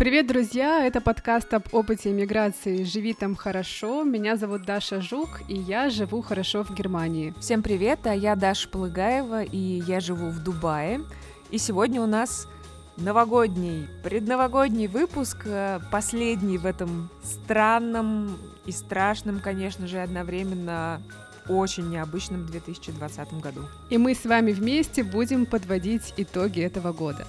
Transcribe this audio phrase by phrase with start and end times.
[0.00, 0.86] Привет, друзья!
[0.86, 4.02] Это подкаст об опыте миграции «Живи там хорошо».
[4.02, 7.34] Меня зовут Даша Жук, и я живу хорошо в Германии.
[7.38, 11.02] Всем привет, а я Даша Полыгаева, и я живу в Дубае.
[11.50, 12.48] И сегодня у нас
[12.96, 21.02] новогодний, предновогодний выпуск, э, последний в этом странном и страшном, конечно же, одновременно
[21.46, 23.66] очень необычном 2020 году.
[23.90, 27.26] И мы с вами вместе будем подводить итоги этого года.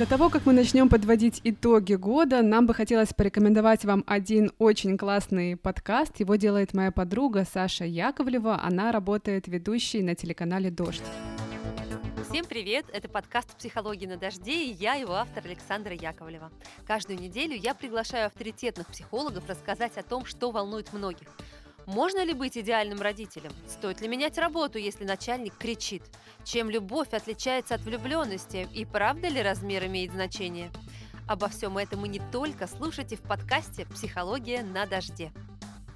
[0.00, 4.96] До того, как мы начнем подводить итоги года, нам бы хотелось порекомендовать вам один очень
[4.96, 6.18] классный подкаст.
[6.20, 8.62] Его делает моя подруга Саша Яковлева.
[8.62, 11.02] Она работает ведущей на телеканале «Дождь».
[12.30, 12.86] Всем привет!
[12.94, 16.50] Это подкаст «Психология на дожде» и я, его автор Александра Яковлева.
[16.86, 21.28] Каждую неделю я приглашаю авторитетных психологов рассказать о том, что волнует многих–
[21.90, 23.50] можно ли быть идеальным родителем?
[23.66, 26.02] Стоит ли менять работу, если начальник кричит?
[26.44, 28.68] Чем любовь отличается от влюбленности?
[28.72, 30.70] И правда ли размер имеет значение?
[31.26, 35.32] Обо всем этом и не только слушайте в подкасте «Психология на дожде».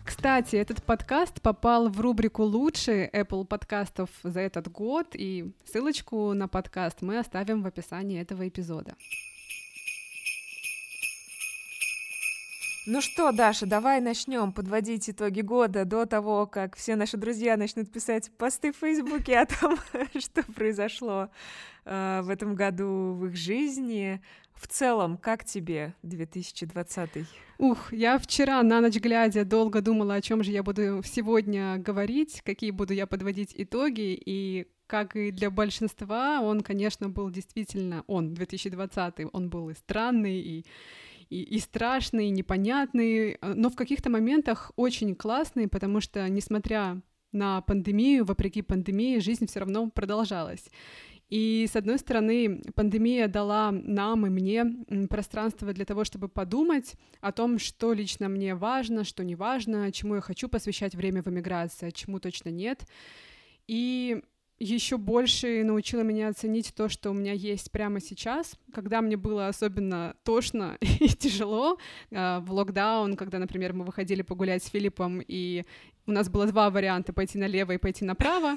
[0.05, 6.48] Кстати, этот подкаст попал в рубрику «Лучшие Apple подкастов за этот год», и ссылочку на
[6.48, 8.97] подкаст мы оставим в описании этого эпизода.
[12.86, 17.90] Ну что, Даша, давай начнем подводить итоги года до того, как все наши друзья начнут
[17.90, 19.78] писать посты в Фейсбуке о том,
[20.18, 21.30] что произошло
[21.86, 24.20] э, в этом году в их жизни.
[24.55, 27.27] В целом, как тебе 2020?
[27.56, 32.42] Ух, я вчера на ночь глядя долго думала, о чем же я буду сегодня говорить,
[32.44, 38.34] какие буду я подводить итоги, и как и для большинства, он, конечно, был действительно, он,
[38.34, 40.66] 2020, он был и странный, и
[41.34, 47.00] и, и страшный, и непонятный, э, но в каких-то моментах очень классный, потому что, несмотря
[47.32, 50.70] на пандемию, вопреки пандемии, жизнь все равно продолжалась.
[51.30, 54.64] И, с одной стороны, пандемия дала нам и мне
[55.08, 60.14] пространство для того, чтобы подумать о том, что лично мне важно, что не важно, чему
[60.14, 62.86] я хочу посвящать время в эмиграции, а чему точно нет.
[63.67, 64.23] И
[64.64, 69.48] еще больше научила меня оценить то, что у меня есть прямо сейчас, когда мне было
[69.48, 71.79] особенно тошно и тяжело
[72.11, 75.64] э, в локдаун, когда, например, мы выходили погулять с Филиппом, и
[76.07, 78.57] у нас было два варианта— пойти налево и пойти направо.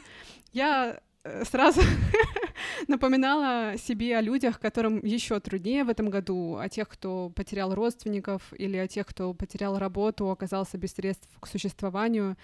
[0.53, 1.81] Я э, сразу
[2.88, 8.53] напоминала себе о людях, которым еще труднее в этом году, о тех, кто потерял родственников
[8.57, 12.37] или о тех, кто потерял работу, оказался без средств к существованию.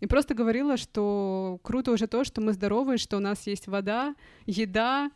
[0.00, 4.14] И просто говорила, что круто уже то, что мы здоровы, что у нас есть вода,
[4.46, 5.10] еда,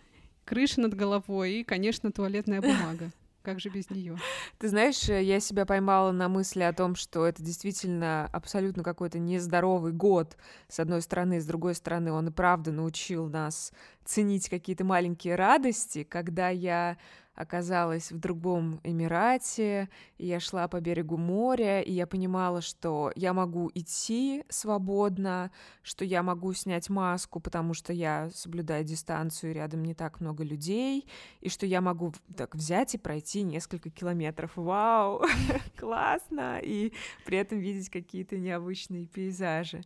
[0.45, 3.11] крыша над головой и, конечно, туалетная бумага.
[3.43, 4.17] Как же без нее?
[4.59, 9.19] Ты знаешь, э, я себя поймала на мысли о том, что это действительно абсолютно какой-то
[9.19, 10.37] нездоровый год,
[10.69, 13.73] с одной стороны, с другой стороны, он и правда научил нас
[14.05, 16.99] ценить какие-то маленькие радости, когда я
[17.35, 19.89] оказалась в другом Эмирате,
[20.19, 25.51] и я шла по берегу моря, и я понимала, что я могу идти свободно,
[25.83, 31.07] что я могу снять маску, потому что я соблюдаю дистанцию, рядом не так много людей,
[31.41, 34.53] и что я могу так взять и пройти несколько километров.
[34.57, 35.23] Вау,
[35.79, 36.61] классно!
[36.63, 36.93] И
[37.25, 39.83] при этом видеть какие-то необычные пейзажи.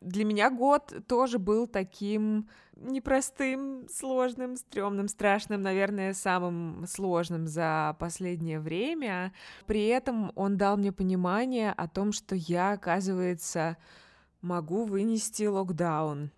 [0.00, 8.60] Для меня год тоже был таким непростым, сложным, стрёмным, страшным, наверное, самым сложным за последнее
[8.60, 9.32] время.
[9.66, 13.76] При этом он дал мне понимание о том, что я, оказывается,
[14.40, 16.30] могу вынести локдаун,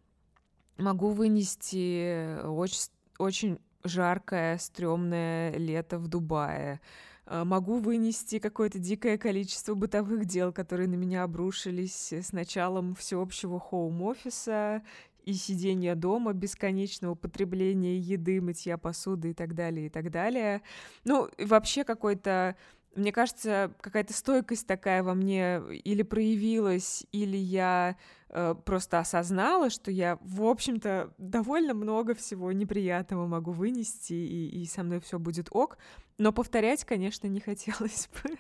[0.79, 6.81] могу вынести очень, очень жаркое, стрёмное лето в Дубае,
[7.31, 14.83] могу вынести какое-то дикое количество бытовых дел, которые на меня обрушились с началом всеобщего хоум-офиса
[15.25, 20.63] и сидения дома, бесконечного потребления еды, мытья посуды и так далее, и так далее.
[21.05, 22.57] Ну, вообще какой-то
[22.95, 27.97] мне кажется, какая-то стойкость такая во мне или проявилась, или я
[28.29, 34.67] э, просто осознала, что я, в общем-то, довольно много всего неприятного могу вынести, и, и
[34.67, 35.79] со мной все будет ок.
[36.19, 38.37] Но повторять, конечно, не хотелось бы.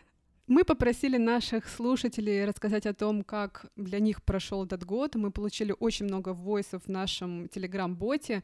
[0.50, 5.14] Мы попросили наших слушателей рассказать о том, как для них прошел этот год.
[5.14, 8.42] Мы получили очень много войсов в нашем телеграм-боте.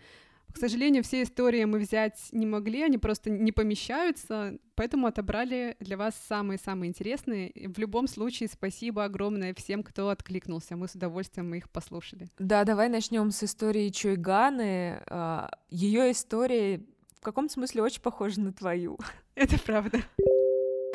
[0.53, 5.97] К сожалению, все истории мы взять не могли, они просто не помещаются, поэтому отобрали для
[5.97, 7.53] вас самые-самые интересные.
[7.55, 10.77] В любом случае, спасибо огромное всем, кто откликнулся.
[10.77, 12.29] Мы с удовольствием их послушали.
[12.39, 15.03] Да, давай начнем с истории Чойганы.
[15.09, 16.81] А, Ее история
[17.19, 18.99] в каком-то смысле очень похожа на твою.
[19.35, 20.01] Это правда.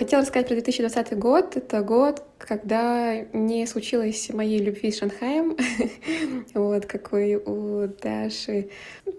[0.01, 1.55] Хотела рассказать про 2020 год.
[1.57, 5.55] Это год, когда не случилось моей любви с Шанхаем.
[6.55, 8.69] вот какой у Даши.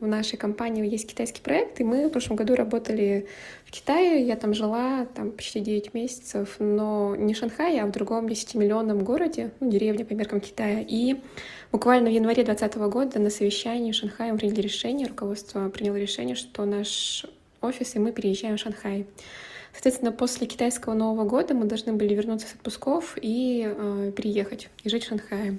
[0.00, 3.28] В нашей компании есть китайский проект, и мы в прошлом году работали
[3.64, 4.26] в Китае.
[4.26, 9.04] Я там жила там почти 9 месяцев, но не в Шанхае, а в другом 10-миллионном
[9.04, 10.80] городе, ну, деревня по меркам Китая.
[10.80, 11.14] И
[11.70, 16.34] буквально в январе 2020 года на совещании в Шанхае мы приняли решение, руководство приняло решение,
[16.34, 17.24] что наш
[17.60, 19.06] офис, и мы переезжаем в Шанхай.
[19.72, 24.88] Соответственно, после китайского Нового года мы должны были вернуться с отпусков и э, переехать и
[24.88, 25.58] жить в Шанхае.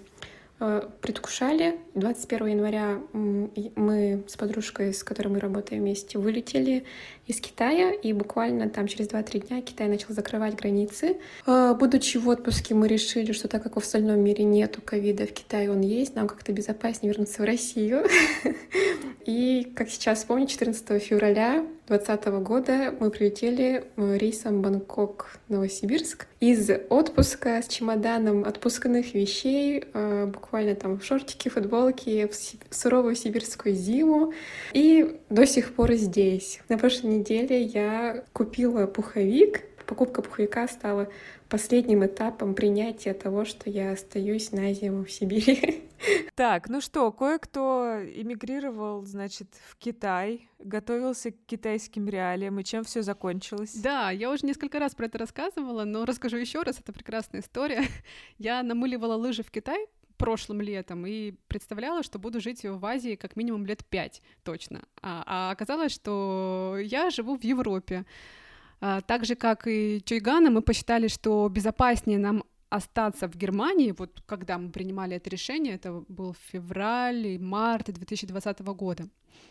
[0.59, 1.79] Э, предвкушали.
[1.95, 6.85] 21 января мы с подружкой, с которой мы работаем вместе, вылетели
[7.27, 11.17] из Китая, и буквально там через 2-3 дня Китай начал закрывать границы.
[11.45, 15.31] Э, будучи в отпуске, мы решили, что так как в остальном мире нету ковида, в
[15.31, 18.05] Китае он есть, нам как-то безопаснее вернуться в Россию.
[19.25, 27.61] И, как сейчас помню, 14 февраля 2020 года мы прилетели э, рейсом Бангкок-Новосибирск из отпуска
[27.61, 34.33] с чемоданом отпускных вещей, э, буквально там в шортики, футболки, в суровую сибирскую зиму.
[34.73, 36.61] И до сих пор здесь.
[36.69, 39.63] На прошлой неделе я купила пуховик.
[39.85, 41.09] Покупка пуховика стала
[41.49, 45.83] последним этапом принятия того, что я остаюсь на зиму в Сибири.
[46.35, 53.03] Так, ну что, кое-кто эмигрировал, значит, в Китай, готовился к китайским реалиям, и чем все
[53.03, 53.73] закончилось?
[53.75, 57.83] Да, я уже несколько раз про это рассказывала, но расскажу еще раз, это прекрасная история.
[58.37, 59.87] Я намыливала лыжи в Китай
[60.23, 64.83] прошлым летом и представляла, что буду жить в Азии как минимум лет пять точно.
[65.01, 68.05] А, а оказалось, что я живу в Европе.
[68.79, 74.21] А, так же, как и Чуйгана, мы посчитали, что безопаснее нам остаться в Германии, вот
[74.25, 79.09] когда мы принимали это решение, это был февраль и март 2020 года.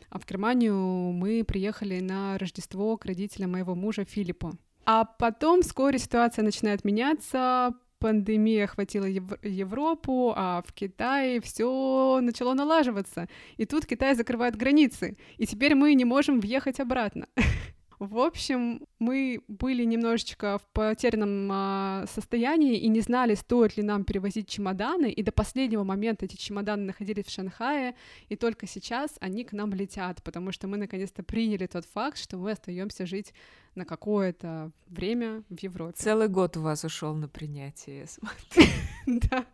[0.09, 0.75] А в Германию
[1.13, 4.53] мы приехали на Рождество к родителям моего мужа Филиппу.
[4.87, 12.55] А потом вскоре ситуация начинает меняться, пандемия охватила Ев- Европу, а в Китае все начало
[12.55, 13.29] налаживаться.
[13.57, 17.27] И тут Китай закрывает границы, и теперь мы не можем въехать обратно.
[18.03, 24.03] В общем, мы были немножечко в потерянном а, состоянии и не знали, стоит ли нам
[24.03, 27.95] перевозить чемоданы, и до последнего момента эти чемоданы находились в Шанхае,
[28.29, 32.39] и только сейчас они к нам летят, потому что мы наконец-то приняли тот факт, что
[32.39, 33.35] мы остаемся жить
[33.77, 35.95] на какое-то время в Европе.
[35.97, 38.65] Целый год у вас ушел на принятие, смотрю.
[39.07, 39.47] Да.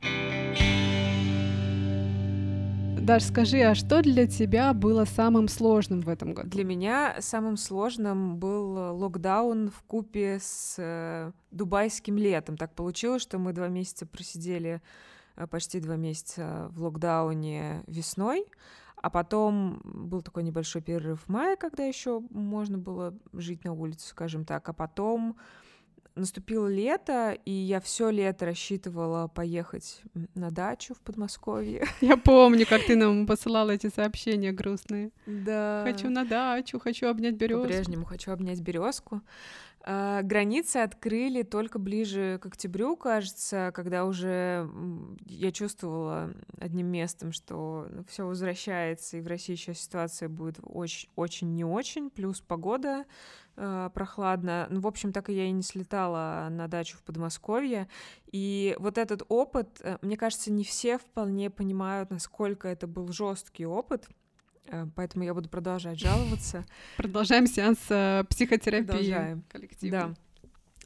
[3.01, 6.49] Даш, скажи, а что для тебя было самым сложным в этом году?
[6.51, 12.57] Для меня самым сложным был локдаун в купе с э, дубайским летом.
[12.57, 14.83] Так получилось, что мы два месяца просидели,
[15.37, 18.47] э, почти два месяца в локдауне весной,
[18.97, 24.09] а потом был такой небольшой перерыв в мае, когда еще можно было жить на улице,
[24.09, 25.37] скажем так, а потом
[26.19, 30.03] наступило лето, и я все лето рассчитывала поехать
[30.35, 31.87] на дачу в Подмосковье.
[32.01, 35.11] Я помню, как ты нам посылала эти сообщения грустные.
[35.27, 35.83] Да.
[35.87, 37.63] Хочу на дачу, хочу обнять березку.
[37.63, 39.23] По-прежнему хочу обнять березку.
[39.91, 44.69] А, границы открыли только ближе к октябрю, кажется, когда уже
[45.25, 51.09] я чувствовала одним местом, что ну, все возвращается, и в России сейчас ситуация будет очень,
[51.17, 53.07] очень не очень, плюс погода
[53.57, 54.67] э, прохладно.
[54.69, 57.89] Ну, в общем, так и я и не слетала на дачу в Подмосковье.
[58.31, 63.65] И вот этот опыт, э, мне кажется, не все вполне понимают, насколько это был жесткий
[63.65, 64.07] опыт.
[64.69, 66.65] Э, поэтому я буду продолжать жаловаться.
[66.97, 69.45] Продолжаем сеанс э, психотерапии Продолжаем.
[69.83, 70.15] Да.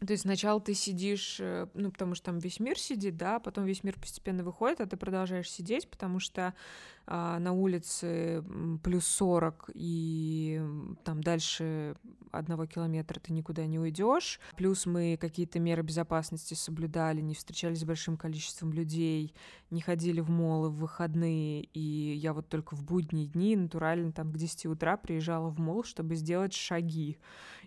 [0.05, 3.65] То есть сначала ты сидишь, э, ну, потому что там весь мир сидит, да, потом
[3.65, 6.55] весь мир постепенно выходит, а ты продолжаешь сидеть, потому что
[7.02, 8.45] а, на улице
[8.83, 10.63] плюс 40, и
[11.05, 11.97] там дальше
[12.33, 14.41] одного километра ты никуда не уйдешь.
[14.57, 19.35] Плюс мы какие-то меры безопасности соблюдали, не встречались с большим количеством людей,
[19.71, 24.33] не ходили в молы в выходные, и я вот только в будние дни натурально там
[24.33, 27.19] к 10 утра приезжала в мол, чтобы сделать шаги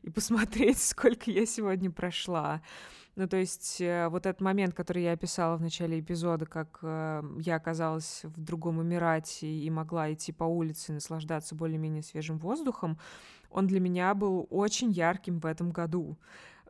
[0.01, 2.62] и посмотреть, сколько я сегодня прошла.
[3.15, 7.24] Ну, то есть э, вот этот момент, который я описала в начале эпизода, как э,
[7.39, 12.98] я оказалась в другом Эмирате и могла идти по улице и наслаждаться более-менее свежим воздухом,
[13.50, 16.17] он для меня был очень ярким в этом году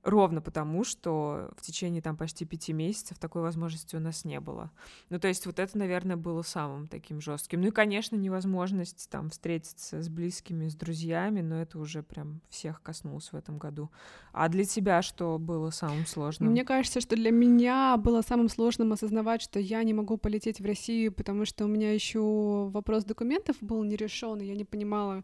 [0.05, 4.71] ровно потому, что в течение там почти пяти месяцев такой возможности у нас не было.
[5.09, 7.61] Ну, то есть вот это, наверное, было самым таким жестким.
[7.61, 12.81] Ну и, конечно, невозможность там встретиться с близкими, с друзьями, но это уже прям всех
[12.83, 13.89] коснулось в этом году.
[14.31, 16.51] А для тебя что было самым сложным?
[16.51, 20.65] Мне кажется, что для меня было самым сложным осознавать, что я не могу полететь в
[20.65, 25.23] Россию, потому что у меня еще вопрос документов был не решен, и я не понимала,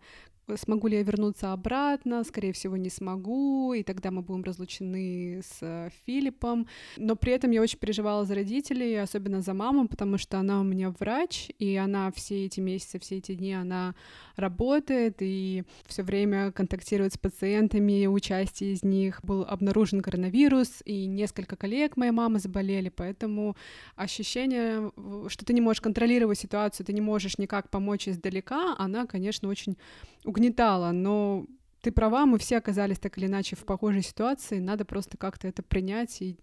[0.56, 5.58] смогу ли я вернуться обратно, скорее всего, не смогу, и тогда мы будем разлучены с
[5.62, 6.68] э, Филиппом.
[6.98, 10.64] Но при этом я очень переживала за родителей, особенно за маму, потому что она у
[10.64, 13.96] меня врач, и она все эти месяцы, все эти дни, она
[14.36, 19.24] работает и все время контактирует с пациентами, участие из них.
[19.24, 23.56] Был обнаружен коронавирус, и несколько коллег моей мамы заболели, поэтому
[23.96, 24.92] ощущение,
[25.28, 29.78] что ты не можешь контролировать ситуацию, ты не можешь никак помочь издалека, она, конечно, очень
[30.32, 31.46] угнетала, но
[31.82, 35.62] ты права, мы все оказались так или иначе в похожей ситуации, надо просто как-то это
[35.62, 36.38] принять и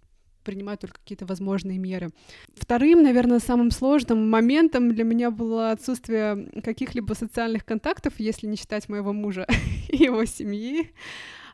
[0.44, 2.10] принимать только какие-то возможные меры.
[2.54, 8.88] Вторым, наверное, самым сложным моментом для меня было отсутствие каких-либо социальных контактов, если не считать
[8.88, 9.46] моего мужа
[9.88, 10.92] и его семьи.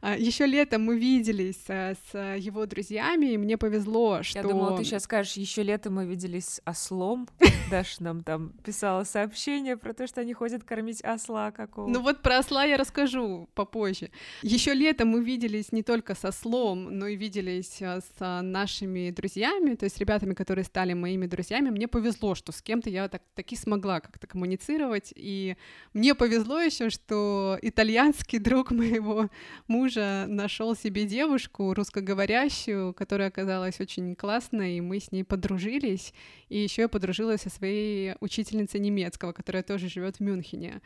[0.06, 4.38] А, Еще летом мы виделись э, с его друзьями, и мне повезло, что...
[4.38, 7.26] Я думала, ты сейчас скажешь, еще летом мы виделись с ослом.
[7.70, 11.88] Даша нам там писала сообщение про то, что они ходят кормить осла какого.
[11.88, 14.10] Ну вот про осла я расскажу попозже.
[14.42, 19.74] Еще летом мы виделись не только со ослом, но и виделись э, с нашими друзьями,
[19.74, 21.70] то есть ребятами, которые стали моими друзьями.
[21.70, 25.56] Мне повезло, что с кем-то я так таки смогла как-то коммуницировать, и
[25.94, 29.30] мне повезло еще, что итальянский друг моего
[29.66, 36.12] мужа мужа нашел себе девушку русскоговорящую, которая оказалась очень классной, и мы с ней подружились.
[36.48, 40.80] И еще я подружилась со своей учительницей немецкого, которая тоже живет в Мюнхене.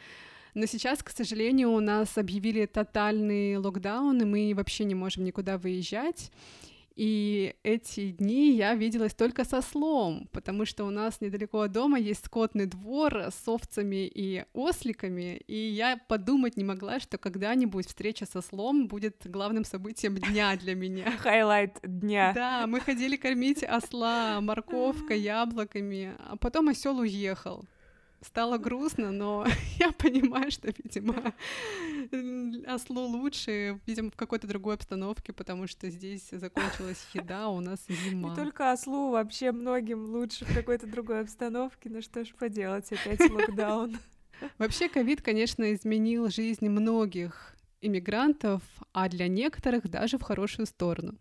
[0.55, 5.57] Но сейчас, к сожалению, у нас объявили тотальный локдаун, и мы вообще не можем никуда
[5.57, 6.31] выезжать.
[6.99, 11.97] И эти дни я виделась только с ослом, потому что у нас недалеко от дома
[11.97, 18.27] есть скотный двор с овцами и осликами, и я подумать не могла, что когда-нибудь встреча
[18.27, 21.13] с ослом будет главным событием дня для меня.
[21.19, 22.33] Highlight дня.
[22.35, 27.65] Да, мы ходили кормить осла морковкой, яблоками, а потом осел уехал
[28.21, 29.47] стало грустно, но
[29.79, 31.35] я понимаю, что, видимо,
[32.67, 37.81] ослу лучше, видимо, в какой-то другой обстановке, потому что здесь закончилась еда, а у нас
[37.89, 38.31] зима.
[38.31, 43.21] Не только ослу, вообще многим лучше в какой-то другой обстановке, ну что ж поделать, опять
[43.31, 43.99] локдаун.
[44.59, 51.15] Вообще, ковид, конечно, изменил жизнь многих иммигрантов, а для некоторых даже в хорошую сторону.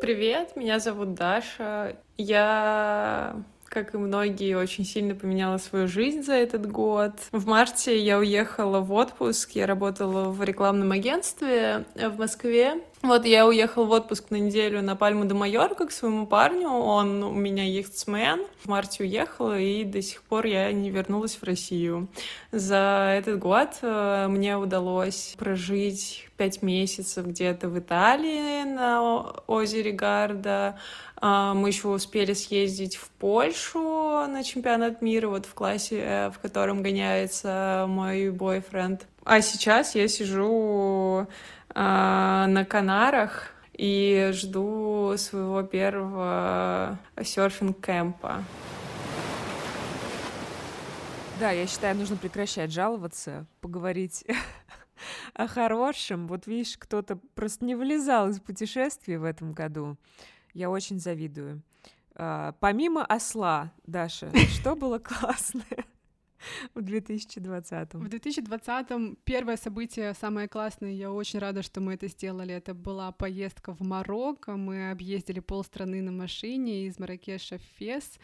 [0.00, 1.98] Привет, меня зовут Даша.
[2.16, 7.12] Я как и многие, очень сильно поменяла свою жизнь за этот год.
[7.30, 12.82] В марте я уехала в отпуск, я работала в рекламном агентстве в Москве.
[13.02, 17.22] Вот я уехала в отпуск на неделю на Пальму де Майорка к своему парню, он
[17.22, 18.44] у меня яхтсмен.
[18.62, 22.08] В марте уехала, и до сих пор я не вернулась в Россию.
[22.52, 30.78] За этот год э, мне удалось прожить пять месяцев где-то в Италии на озере Гарда,
[31.20, 36.82] мы еще успели съездить в Польшу на чемпионат мира, вот в классе, э, в котором
[36.82, 39.06] гоняется мой бойфренд.
[39.24, 41.26] А сейчас я сижу
[41.74, 48.42] а, на Канарах и жду своего первого серфинг-кэмпа.
[51.38, 54.24] Да, я считаю, нужно прекращать жаловаться, поговорить
[55.34, 56.28] о хорошем.
[56.28, 59.96] Вот видишь, кто-то просто не вылезал из путешествий в этом году.
[60.54, 61.62] Я очень завидую.
[62.14, 65.84] А, помимо осла, Даша, что было классное?
[66.74, 67.94] В 2020.
[67.94, 72.54] В 2020 первое событие, самое классное, я очень рада, что мы это сделали.
[72.54, 74.56] Это была поездка в Марокко.
[74.56, 78.18] Мы объездили полстраны на машине из Маракеша в Фес.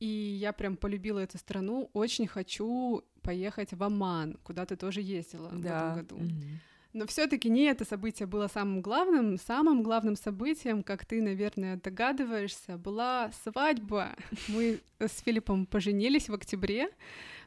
[0.00, 1.90] И я прям полюбила эту страну.
[1.92, 5.56] Очень хочу поехать в Оман, куда ты тоже ездила да.
[5.56, 6.16] в этом году.
[6.16, 6.58] Mm-hmm.
[6.94, 9.36] Но все-таки не это событие было самым главным.
[9.36, 14.14] Самым главным событием, как ты, наверное, догадываешься, была свадьба.
[14.46, 16.88] Мы с Филиппом поженились в октябре.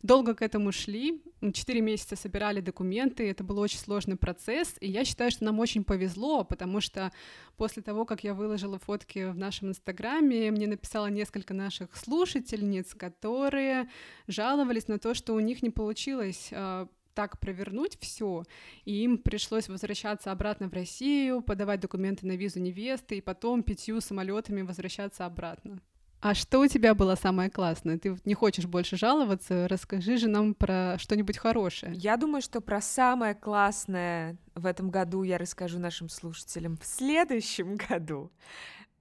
[0.03, 1.23] Долго к этому шли,
[1.53, 5.83] четыре месяца собирали документы, это был очень сложный процесс, и я считаю, что нам очень
[5.83, 7.11] повезло, потому что
[7.55, 13.89] после того, как я выложила фотки в нашем инстаграме, мне написало несколько наших слушательниц, которые
[14.27, 18.43] жаловались на то, что у них не получилось а, так провернуть все,
[18.85, 24.01] и им пришлось возвращаться обратно в Россию, подавать документы на визу невесты и потом пятью
[24.01, 25.81] самолетами возвращаться обратно.
[26.21, 27.97] А что у тебя было самое классное?
[27.97, 29.67] Ты не хочешь больше жаловаться?
[29.67, 31.91] Расскажи же нам про что-нибудь хорошее.
[31.95, 37.77] Я думаю, что про самое классное в этом году я расскажу нашим слушателям в следующем
[37.77, 38.31] году.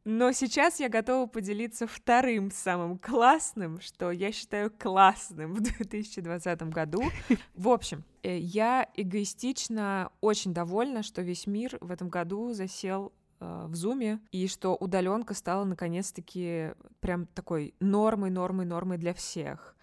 [0.08, 7.02] Но сейчас я готова поделиться вторым самым классным, что я считаю классным в 2020 году.
[7.56, 13.64] В общем, э, я эгоистично очень довольна, что весь мир в этом году засел э,
[13.66, 16.70] в зуме, и что удаленка стала наконец-таки
[17.00, 19.74] прям такой нормой, нормой, нормой для всех.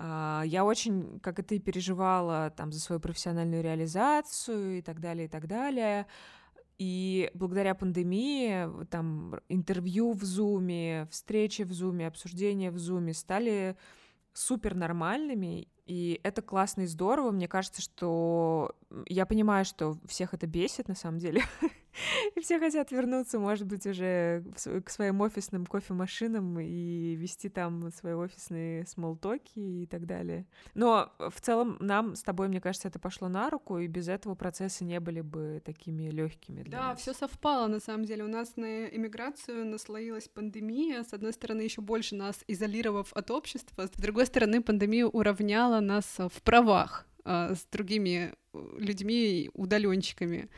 [0.00, 5.26] А, я очень, как и ты, переживала там за свою профессиональную реализацию и так далее,
[5.26, 6.06] и так далее.
[6.78, 13.76] И благодаря пандемии там интервью в Зуме, встречи в Зуме, обсуждения в Зуме стали
[14.32, 17.30] супер нормальными, и это классно и здорово.
[17.30, 18.76] Мне кажется, что
[19.06, 21.42] я понимаю, что всех это бесит на самом деле.
[22.36, 24.44] И все хотят вернуться, может быть, уже
[24.84, 30.46] к своим офисным кофемашинам и вести там свои офисные смолтоки и так далее.
[30.74, 34.34] Но в целом нам с тобой, мне кажется, это пошло на руку, и без этого
[34.34, 36.62] процессы не были бы такими легкими.
[36.68, 38.24] Да, все совпало на самом деле.
[38.24, 41.02] У нас на иммиграцию наслоилась пандемия.
[41.02, 46.16] С одной стороны, еще больше нас изолировав от общества, с другой стороны, пандемия уравняла нас
[46.18, 50.48] в правах а, с другими э, людьми, удаленщиками.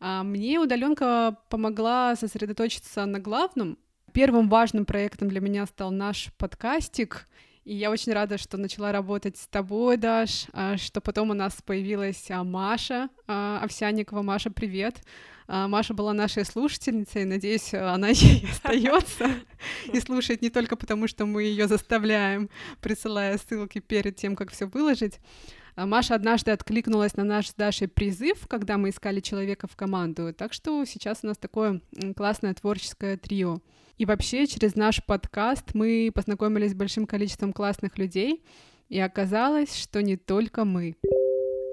[0.00, 3.78] А мне удаленка помогла сосредоточиться на главном.
[4.12, 7.28] Первым важным проектом для меня стал наш подкастик,
[7.66, 11.60] и я очень рада, что начала работать с тобой, Даш, а, что потом у нас
[11.62, 14.22] появилась а, Маша Овсяникова.
[14.22, 15.02] Маша, привет.
[15.48, 19.30] Маша была нашей слушательницей, надеюсь, она ей остается
[19.92, 24.66] и слушает не только потому, что мы ее заставляем, присылая ссылки перед тем, как все
[24.66, 25.18] выложить,
[25.65, 30.32] а Маша однажды откликнулась на наш с Дашей призыв, когда мы искали человека в команду,
[30.32, 31.82] так что сейчас у нас такое
[32.16, 33.60] классное творческое трио.
[33.98, 38.42] И вообще через наш подкаст мы познакомились с большим количеством классных людей,
[38.88, 40.96] и оказалось, что не только мы.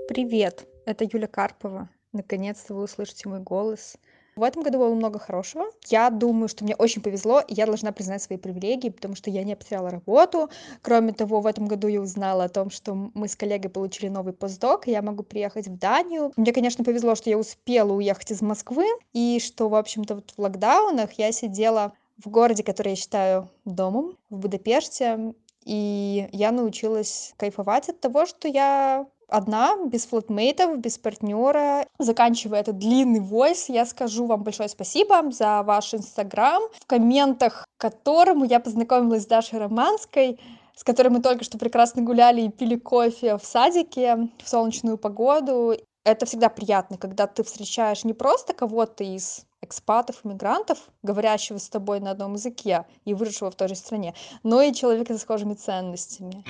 [0.10, 1.89] Привет, это Юля Карпова.
[2.12, 3.95] Наконец-то вы услышите мой голос—
[4.35, 5.65] в этом году было много хорошего.
[5.87, 9.43] Я думаю, что мне очень повезло, и я должна признать свои привилегии, потому что я
[9.43, 10.49] не потеряла работу.
[10.81, 14.33] Кроме того, в этом году я узнала о том, что мы с коллегой получили новый
[14.33, 16.31] постдок, и я могу приехать в Данию.
[16.35, 20.41] Мне, конечно, повезло, что я успела уехать из Москвы, и что, в общем-то, вот в
[20.41, 25.33] локдаунах я сидела в городе, который я считаю домом, в Будапеште,
[25.65, 31.87] и я научилась кайфовать от того, что я одна, без флотмейтов, без партнера.
[31.97, 37.81] Заканчивая этот длинный войс, я скажу вам большое спасибо за ваш инстаграм, в комментах к
[37.81, 40.39] которому я познакомилась с Дашей Романской,
[40.75, 45.75] с которой мы только что прекрасно гуляли и пили кофе в садике в солнечную погоду.
[46.05, 52.00] Это всегда приятно, когда ты встречаешь не просто кого-то из экспатов, иммигрантов, говорящего с тобой
[52.00, 56.43] на одном языке и выросшего в той же стране, но и человека с схожими ценностями.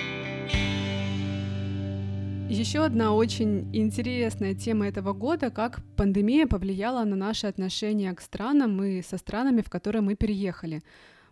[2.50, 8.84] Еще одна очень интересная тема этого года, как пандемия повлияла на наши отношения к странам
[8.84, 10.84] и со странами, в которые мы переехали.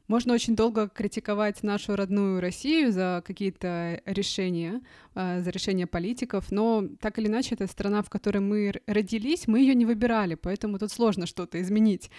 [0.08, 4.82] Можно очень долго критиковать нашу родную Россию за какие-то решения,
[5.14, 9.60] а, за решения политиков, но так или иначе, это страна, в которой мы родились, мы
[9.60, 12.10] ее не выбирали, поэтому тут сложно что-то изменить.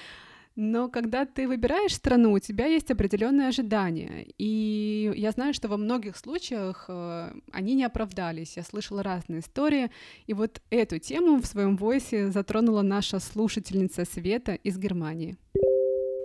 [0.54, 4.26] Но когда ты выбираешь страну, у тебя есть определенные ожидания.
[4.36, 8.56] И я знаю, что во многих случаях э, они не оправдались.
[8.58, 9.90] Я слышала разные истории.
[10.26, 15.38] И вот эту тему в своем войсе затронула наша слушательница Света из Германии.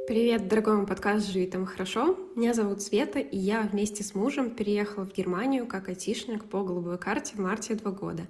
[0.07, 2.17] Привет, дорогой мой подкаст «Живи там хорошо».
[2.35, 6.97] Меня зовут Света, и я вместе с мужем переехала в Германию как айтишник по голубой
[6.97, 8.23] карте в марте два года,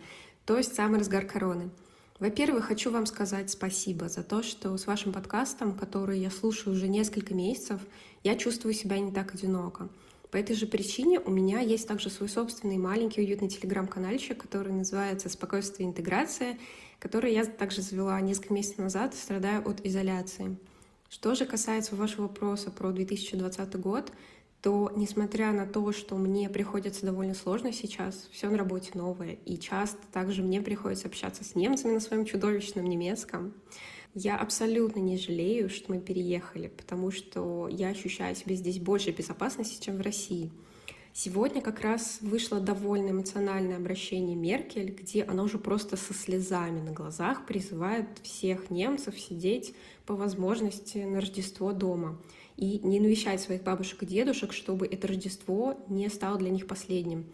[0.45, 1.69] то есть самый разгар короны—
[2.19, 6.87] во-первых, хочу вам сказать спасибо за то, что с вашим подкастом, который я слушаю уже
[6.87, 7.79] несколько месяцев,
[8.23, 9.89] я чувствую себя не так одиноко.
[10.31, 15.29] По этой же причине у меня есть также свой собственный маленький уютный телеграм-канальчик, который называется
[15.29, 16.57] «Спокойствие и интеграция»,
[16.99, 20.57] который я также завела несколько месяцев назад, страдая от изоляции.
[21.09, 24.11] Что же касается вашего вопроса про 2020 год,
[24.61, 29.57] то несмотря на то, что мне приходится довольно сложно сейчас, все на работе новое, и
[29.57, 33.53] часто также мне приходится общаться с немцами на своем чудовищном немецком,
[34.13, 39.83] я абсолютно не жалею, что мы переехали, потому что я ощущаю себя здесь больше безопасности,
[39.83, 40.51] чем в России.
[41.13, 46.91] Сегодня как раз вышло довольно эмоциональное обращение Меркель, где она уже просто со слезами на
[46.91, 49.73] глазах призывает всех немцев сидеть
[50.05, 52.19] по возможности на Рождество дома
[52.57, 57.25] и не навещать своих бабушек и дедушек, чтобы это Рождество не стало для них последним.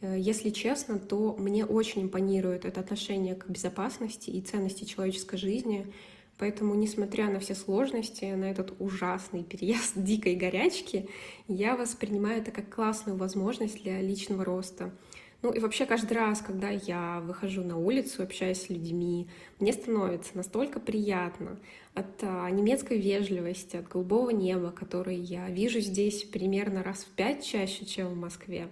[0.00, 5.92] Э, если честно, то мне очень импонирует это отношение к безопасности и ценности человеческой жизни.
[6.38, 11.08] Поэтому, несмотря на все сложности, на этот ужасный переезд дикой горячки,
[11.48, 14.92] я воспринимаю это как классную возможность для личного роста.
[15.42, 20.36] Ну и вообще каждый раз, когда я выхожу на улицу, общаюсь с людьми, мне становится
[20.36, 21.58] настолько приятно
[21.94, 27.44] от а, немецкой вежливости, от голубого неба, который я вижу здесь примерно раз в пять
[27.44, 28.68] чаще, чем в Москве.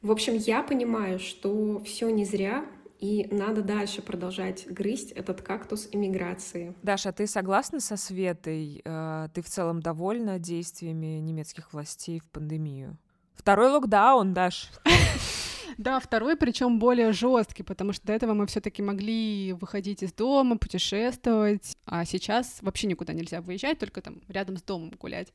[0.00, 2.64] В общем, я понимаю, что все не зря,
[3.00, 6.74] и надо дальше продолжать грызть этот кактус иммиграции.
[6.82, 8.80] Даша, а ты согласна со Светой?
[8.84, 12.96] Э, ты в целом довольна действиями немецких властей в пандемию?
[13.34, 14.70] Второй локдаун, Даш.
[15.78, 20.56] Да, второй, причем более жесткий, потому что до этого мы все-таки могли выходить из дома,
[20.56, 25.32] путешествовать, а сейчас вообще никуда нельзя выезжать, только там рядом с домом гулять.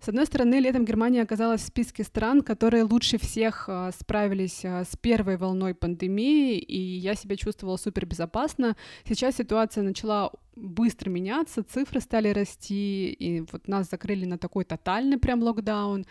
[0.00, 4.84] С одной стороны, летом Германия оказалась в списке стран, которые лучше всех а, справились а,
[4.84, 8.76] с первой волной пандемии, и я себя чувствовала супер безопасно.
[9.04, 15.18] Сейчас ситуация начала быстро меняться, цифры стали расти, и вот нас закрыли на такой тотальный
[15.18, 16.04] прям локдаун.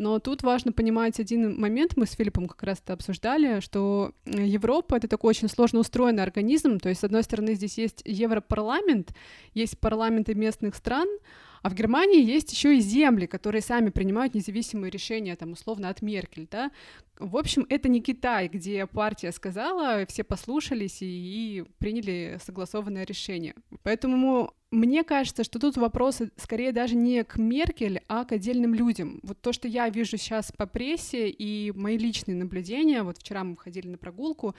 [0.00, 4.94] Но тут важно понимать один момент, мы с Филиппом как раз это обсуждали, что Европа—
[4.96, 9.14] это такой очень сложно устроенный организм, то есть, с одной стороны, здесь есть Европарламент,
[9.52, 11.06] есть парламенты местных стран,
[11.62, 16.02] а в Германии есть еще и земли, которые сами принимают независимые решения, там, условно, от
[16.02, 16.70] Меркель, да.
[17.18, 23.54] В общем, это не Китай, где партия сказала, все послушались и, и приняли согласованное решение.
[23.82, 29.20] Поэтому мне кажется, что тут вопросы скорее даже не к Меркель, а к отдельным людям.
[29.22, 33.56] Вот то, что я вижу сейчас по прессе и мои личные наблюдения, вот вчера мы
[33.56, 34.54] ходили на прогулку,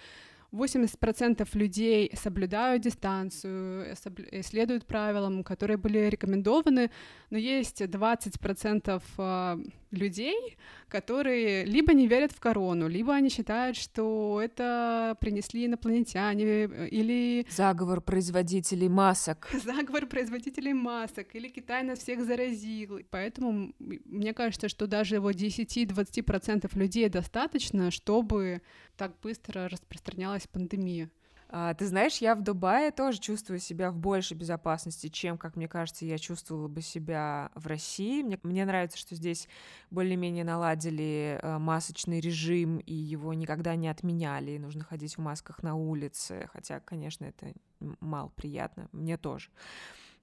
[0.54, 3.96] 80% людей соблюдают дистанцию,
[4.44, 6.92] следуют правилам, которые были рекомендованы,
[7.30, 9.60] но есть 20% а,
[9.92, 16.88] людей, которые либо не верят в корону, либо они считают, что это принесли инопланетяне э,
[16.90, 17.46] или...
[17.50, 19.50] Заговор производителей масок.
[19.64, 23.00] Заговор производителей масок, или Китай нас всех заразил.
[23.10, 28.62] Поэтому мне кажется, что даже вот 10-20% людей достаточно, чтобы
[28.98, 31.10] так быстро распространялась пандемия.
[31.54, 35.68] А, ты знаешь, я в Дубае тоже чувствую себя в большей безопасности, чем, как мне
[35.68, 38.24] кажется, я чувствовала бы себя в России.
[38.24, 39.50] Мне, мне нравится, что здесь
[39.90, 45.62] более-менее наладили э, масочный режим, и его никогда не отменяли, и нужно ходить в масках
[45.62, 47.52] на улице, хотя, конечно, это
[48.00, 49.50] мало приятно, мне тоже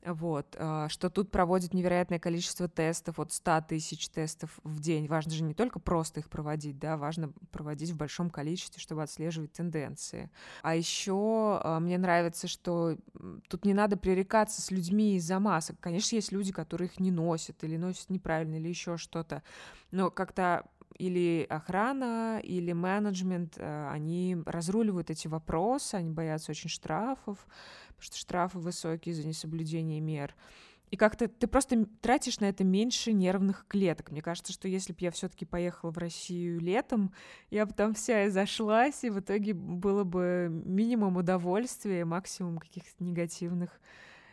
[0.04, 5.06] вот, а, что тут проводят невероятное количество тестов, от 100 тысяч тестов в день.
[5.08, 9.52] Важно же не только просто их проводить, да, важно проводить в большом количестве, чтобы отслеживать
[9.52, 10.30] тенденции.
[10.62, 12.96] А еще а, мне нравится, что
[13.48, 15.78] тут не надо пререкаться с людьми из-за масок.
[15.80, 19.42] Конечно, есть люди, которые их не носят или носят неправильно, или еще что-то,
[19.90, 20.64] но как-то
[20.98, 27.46] или охрана, или менеджмент, а, они разруливают эти вопросы, они боятся очень штрафов,
[27.88, 30.34] потому что штрафы высокие за несоблюдение мер.
[30.90, 34.10] И как-то ты просто тратишь на это меньше нервных клеток.
[34.10, 37.12] Мне кажется, что если бы я все-таки поехала в Россию летом,
[37.50, 43.04] я бы там вся и зашлась, и в итоге было бы минимум удовольствия, максимум каких-то
[43.04, 43.80] негативных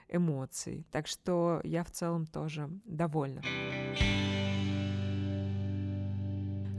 [0.08, 0.86] эмоций.
[0.92, 3.42] Так что я в целом тоже довольна.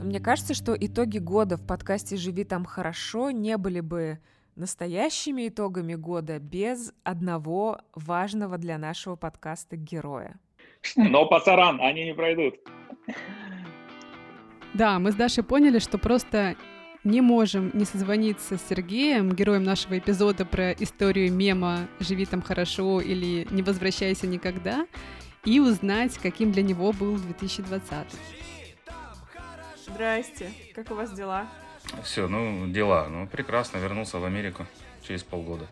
[0.06, 4.20] Мне кажется, что итоги года в подкасте «Живи там хорошо» не были бы
[4.54, 10.38] настоящими итогами года без одного важного для нашего подкаста героя.
[10.94, 12.54] Но пасаран, они не пройдут.
[14.74, 16.54] Да, мы с Дашей поняли, что просто
[17.02, 23.00] не можем не созвониться с Сергеем, героем нашего эпизода про историю мема «Живи там хорошо»
[23.00, 24.86] или «Не возвращайся никогда»,
[25.44, 27.92] и узнать, каким для него был 2020.
[29.86, 31.46] Здрасте, как у вас дела?
[32.02, 33.06] Все, ну, дела.
[33.08, 34.66] Ну, прекрасно, вернулся в Америку
[35.02, 35.68] через полгода.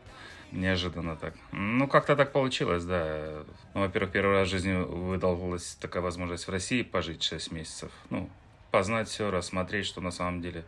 [0.53, 1.35] Неожиданно так.
[1.51, 3.45] Ну, как-то так получилось, да.
[3.75, 7.91] Ну, во-первых, первый раз в жизни выдалась такая возможность в России пожить 6 месяцев.
[8.11, 8.31] Ну,
[8.71, 10.65] познать все, рассмотреть, что на самом деле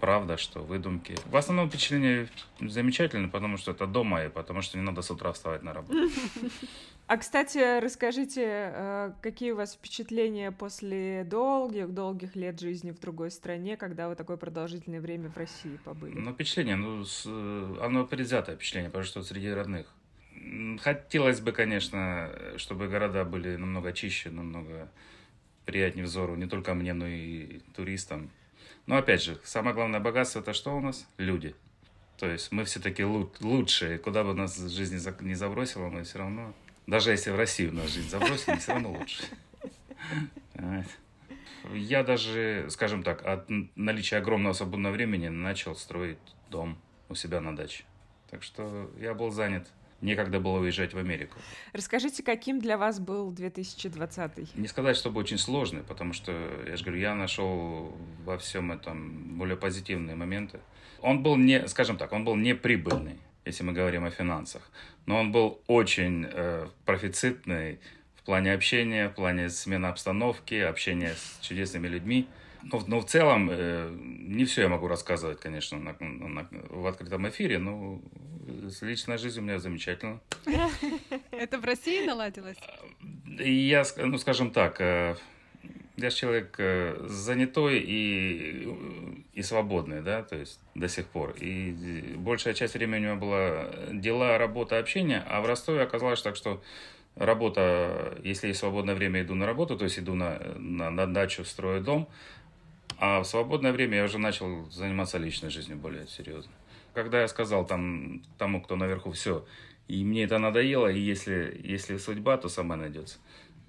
[0.00, 1.14] правда, что выдумки.
[1.26, 2.28] В основном впечатление
[2.60, 6.10] замечательное, потому что это дома, и потому что не надо с утра вставать на работу.
[7.06, 13.76] А, кстати, расскажите, э, какие у вас впечатления после долгих-долгих лет жизни в другой стране,
[13.76, 16.14] когда вы такое продолжительное время в России побыли?
[16.18, 19.86] Ну, впечатление, ну, с, оно предвзятое впечатление, потому что среди родных.
[20.80, 24.88] Хотелось бы, конечно, чтобы города были намного чище, намного
[25.66, 28.30] приятнее взору, не только мне, но и туристам.
[28.86, 31.06] Но, опять же, самое главное богатство это что у нас?
[31.18, 31.54] Люди.
[32.18, 36.54] То есть мы все таки лучшие, куда бы нас жизнь не забросила, мы все равно
[36.86, 39.24] даже если в Россию нас жизнь забросит, все равно лучше.
[41.72, 46.18] Я даже, скажем так, от наличия огромного свободного времени начал строить
[46.50, 47.84] дом у себя на даче.
[48.30, 49.70] Так что я был занят.
[50.00, 51.38] Некогда было уезжать в Америку.
[51.72, 54.54] Расскажите, каким для вас был 2020?
[54.54, 56.32] Не сказать, чтобы очень сложный, потому что,
[56.66, 60.60] я же говорю, я нашел во всем этом более позитивные моменты.
[61.00, 64.62] Он был не, скажем так, он был не прибыльный если мы говорим о финансах.
[65.06, 67.78] Но он был очень э, профицитный
[68.16, 72.26] в плане общения, в плане смены обстановки, общения с чудесными людьми.
[72.62, 77.28] Но, но в целом э, не все я могу рассказывать, конечно, на, на, в открытом
[77.28, 78.00] эфире, но
[78.80, 80.20] личная жизнь у меня замечательна.
[81.30, 82.56] Это в России наладилось?
[83.26, 85.16] Я, ну, скажем так, э,
[85.96, 88.68] Я же человек э, занятой и,
[89.32, 91.36] и свободный, да, то есть до сих пор.
[91.38, 96.34] И большая часть времени у меня была дела, работа, общение, а в Ростове оказалось так,
[96.34, 96.60] что
[97.14, 101.44] работа, если есть свободное время, иду на работу, то есть иду на, на, на дачу,
[101.44, 102.08] строю дом,
[102.98, 106.52] а в свободное время я уже начал заниматься личной жизнью более серьезно.
[106.92, 109.44] Когда я сказал там тому, кто наверху, все,
[109.86, 113.18] и мне это надоело, и если, если судьба, то сама найдется.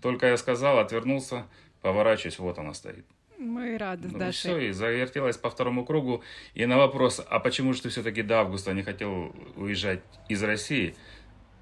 [0.02, 1.46] Только я сказал, отвернулся,
[1.86, 3.06] поворачиваюсь, вот она стоит.
[3.38, 4.32] Мы рады, ну, Дашей.
[4.32, 6.24] Все, и завертелась по второму кругу.
[6.56, 10.96] И на вопрос, а почему же ты все-таки до августа не хотел уезжать из России,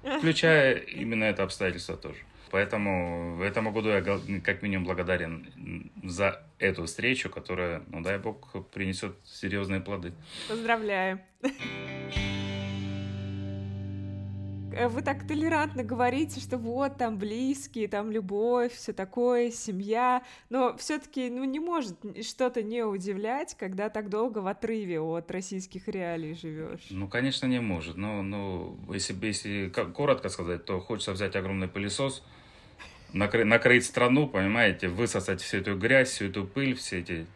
[0.02, 2.20] включая именно это обстоятельство тоже.
[2.50, 4.00] Поэтому в этом году я
[4.42, 10.14] как минимум благодарен за эту встречу, которая, ну дай бог, принесет серьезные плоды.
[10.48, 11.20] Поздравляю.
[14.74, 20.76] Э, вы так толерантно говорите, что вот там близкие, там любовь, все такое, семья, но
[20.76, 26.34] все-таки ну не может что-то не удивлять, когда так долго в отрыве от российских реалий
[26.34, 26.86] живешь.
[26.90, 27.96] Ну, конечно, не может.
[27.96, 32.22] Но, ну, если, если коротко сказать, то хочется взять огромный пылесос,
[33.12, 37.26] накрыть, накрыть страну, понимаете, высосать всю эту грязь, всю эту пыль, все эти,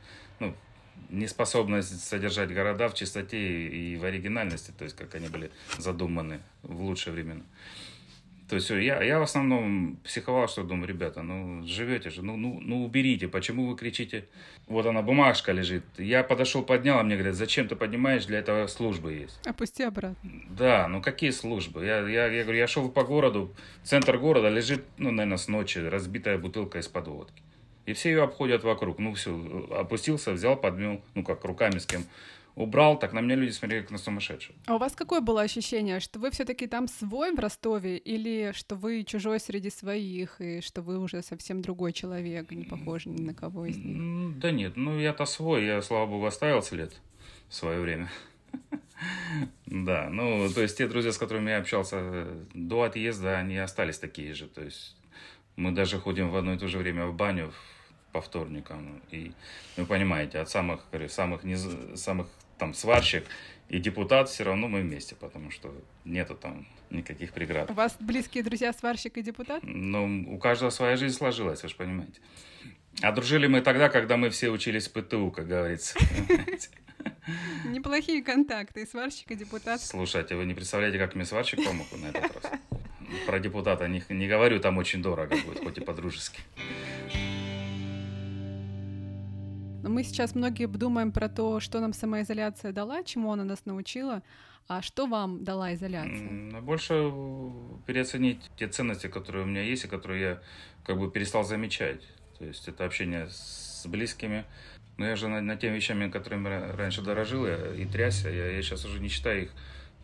[1.11, 6.83] неспособность содержать города в чистоте и в оригинальности, то есть как они были задуманы в
[6.83, 7.43] лучшие времена.
[8.49, 12.59] То есть я, я в основном психовал, что думаю, ребята, ну живете же, ну, ну,
[12.63, 14.25] ну уберите, почему вы кричите?
[14.67, 15.85] Вот она, бумажка лежит.
[15.99, 19.39] Я подошел, поднял, а мне говорят, зачем ты поднимаешь, для этого службы есть.
[19.47, 20.17] Опусти обратно.
[20.49, 21.85] Да, ну какие службы?
[21.85, 25.79] Я, я, я говорю, я шел по городу, центр города лежит, ну, наверное, с ночи,
[25.79, 27.43] разбитая бутылка из-под водки.
[27.89, 28.99] И все ее обходят вокруг.
[28.99, 32.05] Ну, все, опустился, взял, подмел, ну, как руками с кем
[32.55, 34.55] убрал, так на меня люди смотрели как на сумасшедшего.
[34.67, 38.53] А у вас какое было ощущение, что вы все таки там свой в Ростове, или
[38.53, 43.23] что вы чужой среди своих, и что вы уже совсем другой человек, не похож ни
[43.23, 44.39] на кого из них?
[44.39, 46.93] Да нет, ну я-то свой, я, слава богу, оставил след
[47.49, 48.11] в свое время.
[49.67, 53.99] Да, ну, то есть те друзья, с которыми я общался э, до отъезда, они остались
[53.99, 54.49] такие же.
[54.49, 54.97] То есть
[55.55, 57.53] мы даже ходим в одно и то же время в баню,
[58.13, 59.01] по вторникам.
[59.11, 59.33] И
[59.77, 63.25] вы понимаете, от самых, говорю, самых, низ, самых там сварщик
[63.69, 67.71] и депутат все равно мы вместе, потому что нету там никаких преград.
[67.71, 69.63] У вас близкие друзья сварщик и депутат?
[69.63, 72.21] Ну, у каждого своя жизнь сложилась, вы же понимаете.
[73.03, 75.99] А дружили мы тогда, когда мы все учились в ПТУ, как говорится.
[77.67, 79.83] Неплохие контакты, и сварщик, и депутат.
[79.83, 82.53] Слушайте, вы не представляете, как мне сварщик помог на этот раз.
[83.27, 86.41] Про депутата не, не говорю, там очень дорого будет, хоть и по-дружески.
[89.83, 94.23] Но мы сейчас многие думаем про то, что нам самоизоляция дала, чему она нас научила,
[94.67, 96.61] а что вам дала изоляция?
[96.61, 96.95] Больше
[97.87, 100.43] переоценить те ценности, которые у меня есть, и которые я
[100.85, 102.03] как бы перестал замечать.
[102.39, 104.45] То есть это общение с близкими.
[104.99, 108.63] Но я же над, над теми вещами, которыми раньше дорожил я, и трясся, я, я
[108.63, 109.51] сейчас уже не считаю их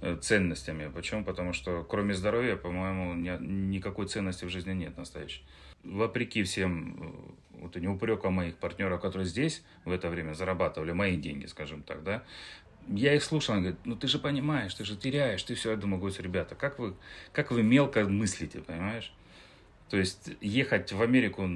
[0.00, 0.90] э, ценностями.
[0.94, 1.24] Почему?
[1.24, 5.42] Потому что кроме здоровья, по-моему, ни, никакой ценности в жизни нет настоящей.
[5.84, 11.16] Вопреки всем э, вот не упреком моих партнеров, которые здесь в это время зарабатывали мои
[11.16, 12.22] деньги, скажем так, да,
[12.88, 15.70] я их слушал, он говорит, ну ты же понимаешь, ты же теряешь, ты все.
[15.70, 16.94] Я думаю, говорю, ребята, как вы,
[17.32, 19.12] как вы мелко мыслите, понимаешь?
[19.90, 21.48] То есть ехать в Америку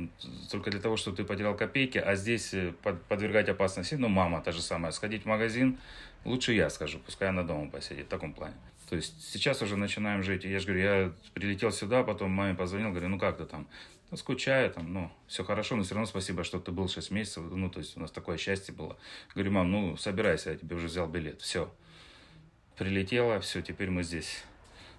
[0.50, 2.72] только для того, чтобы ты потерял копейки, а здесь э,
[3.08, 5.78] подвергать опасности, ну, мама та же самая, сходить в магазин,
[6.24, 8.54] лучше я скажу, пускай она дома посидит, в таком плане.
[8.88, 10.44] То есть сейчас уже начинаем жить.
[10.44, 13.66] Я же говорю, я прилетел сюда, потом маме позвонил, говорю, ну как ты там?
[14.10, 17.44] Ну, скучаю там, ну, все хорошо, но все равно спасибо, что ты был 6 месяцев,
[17.50, 18.96] ну, то есть у нас такое счастье было.
[19.34, 21.70] Говорю, мам, ну, собирайся, я тебе уже взял билет, все.
[22.76, 24.44] Прилетела, все, теперь мы здесь.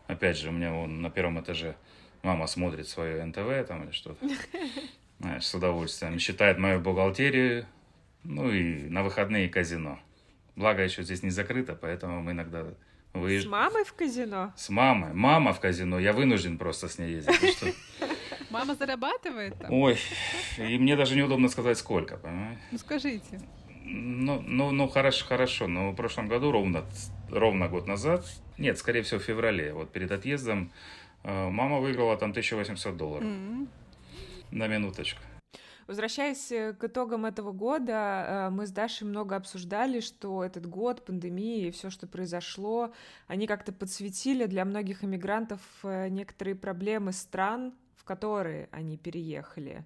[0.08, 1.76] Опять же, у меня вон на первом этаже
[2.24, 4.28] мама смотрит свое НТВ там или что-то.
[5.20, 6.20] Знаешь, с удовольствием.
[6.20, 7.66] Считает мою бухгалтерию,
[8.24, 10.00] ну и на выходные казино.
[10.56, 12.66] Благо еще здесь не закрыто, поэтому мы иногда
[13.14, 13.46] Выезж...
[13.46, 14.54] С мамой в казино?
[14.56, 15.14] С мамой.
[15.14, 16.00] Мама в казино.
[16.00, 17.58] Я вынужден просто с ней ездить.
[18.50, 19.72] Мама зарабатывает там?
[19.72, 19.98] Ой,
[20.58, 22.62] и мне даже неудобно сказать, сколько, понимаете?
[22.72, 23.40] Ну, скажите.
[23.84, 25.68] Ну, ну, ну, хорошо, хорошо.
[25.68, 26.86] Но в прошлом году, ровно,
[27.30, 28.26] ровно год назад,
[28.58, 30.72] нет, скорее всего, в феврале, вот перед отъездом,
[31.24, 33.28] э, мама выиграла там 1800 долларов.
[33.28, 33.68] Mm-hmm.
[34.52, 35.22] На минуточку.
[35.88, 41.06] Возвращаясь э, к итогам этого года, э, мы с Дашей много обсуждали, что этот год,
[41.06, 42.94] пандемии и все, что произошло,
[43.28, 47.74] они как-то подсветили для многих иммигрантов некоторые проблемы стран,
[48.10, 49.86] которые они переехали.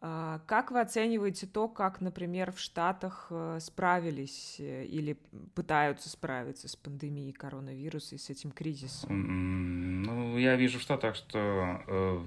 [0.00, 5.18] А, как вы оцениваете то, как, например, в Штатах справились или
[5.54, 10.02] пытаются справиться с пандемией коронавируса и с этим кризисом?
[10.02, 12.20] Ну, я вижу в Штатах, что э,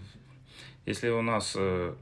[0.85, 1.95] если у нас э,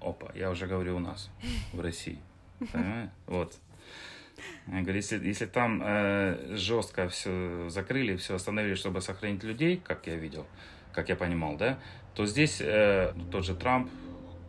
[0.00, 1.30] Опа, я уже говорю у нас,
[1.72, 2.18] в России.
[3.26, 3.58] Вот.
[4.66, 10.06] Я говорю, если, если там э, жестко все закрыли, все остановили, чтобы сохранить людей, как
[10.06, 10.46] я видел,
[10.96, 11.78] как я понимал, да,
[12.14, 13.90] то здесь э, тот же Трамп,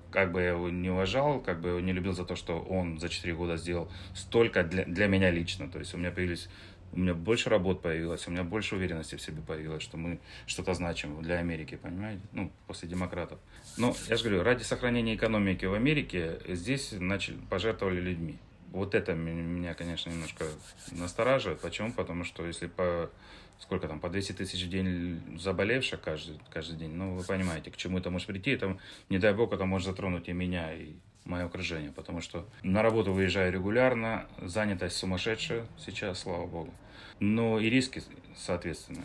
[0.09, 2.99] как бы я его не уважал, как бы его не любил за то, что он
[2.99, 5.69] за 4 года сделал столько для, для меня лично.
[5.69, 6.49] То есть у меня появились
[6.93, 10.73] у меня больше работ появилось, у меня больше уверенности в себе появилось, что мы что-то
[10.73, 12.21] значим для Америки, понимаете?
[12.31, 13.39] Ну, после демократов.
[13.77, 18.39] Но, я же говорю, ради сохранения экономики в Америке здесь начали, пожертвовали людьми.
[18.71, 20.45] Вот это меня, конечно, немножко
[20.91, 21.59] настораживает.
[21.59, 21.91] Почему?
[21.91, 23.09] Потому что если по
[23.59, 27.77] сколько там, по 200 тысяч в день заболевших каждый, каждый день, ну, вы понимаете, к
[27.77, 28.77] чему это может прийти, это,
[29.09, 30.93] не дай бог, это может затронуть и меня, и
[31.25, 36.73] мое окружение, потому что на работу выезжаю регулярно, занятость сумасшедшая сейчас, слава богу,
[37.19, 38.01] но и риски,
[38.35, 39.03] соответственно.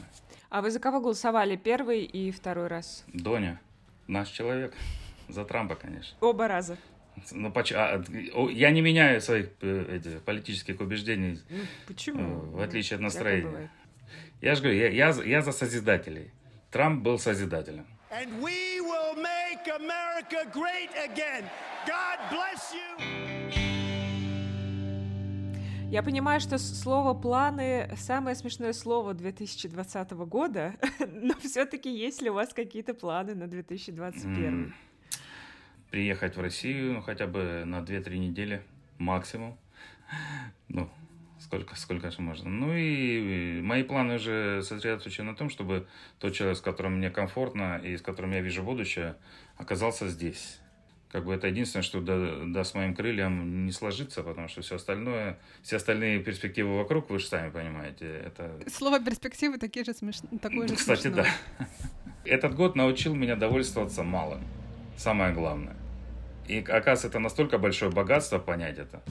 [0.49, 3.05] А вы за кого голосовали первый и второй раз?
[3.13, 3.61] Доня,
[4.07, 4.75] наш человек,
[5.29, 6.17] за Трампа, конечно.
[6.21, 6.77] Оба раза.
[7.31, 7.73] Ну, поч...
[7.73, 8.03] а,
[8.51, 11.41] я не меняю своих э, политических убеждений.
[11.51, 12.41] Ну, почему?
[12.53, 13.71] В отличие от настроения.
[14.43, 16.33] Я же говорю, я, я, я за созидателей.
[16.73, 17.87] Трамп был созидателем.
[18.11, 21.45] And we will make America great again.
[21.87, 23.13] God bless you.
[25.93, 30.75] Я понимаю, что слово «планы»— самое смешное слово 2020 года,
[31.13, 34.65] но все-таки есть ли у вас какие-то планы на 2021?
[34.65, 34.73] Mm.
[35.93, 38.63] Приехать в Россию ну, хотя бы на 2-3 недели
[38.99, 39.57] максимум.
[40.67, 40.89] Ну,
[41.53, 42.49] сколько, сколько же можно.
[42.49, 45.87] Ну и мои планы уже сосредоточены на том, чтобы
[46.19, 49.17] тот человек, с которым мне комфортно и с которым я вижу будущее,
[49.59, 50.59] оказался здесь
[51.11, 54.77] как бы это единственное, что да, да с моим крыльям не сложится, потому что все
[54.77, 58.59] остальное, все остальные перспективы вокруг, вы же сами понимаете, это...
[58.71, 61.27] Слово перспективы такие же смешные, такое же Кстати, смешное.
[61.59, 61.67] да.
[62.25, 64.43] Этот год научил меня довольствоваться малым,
[64.97, 65.77] самое главное.
[66.49, 69.03] И, оказывается, это настолько большое богатство понять это.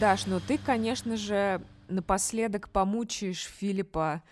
[0.00, 4.22] Даш, ну ты, конечно же, напоследок помучаешь Филиппа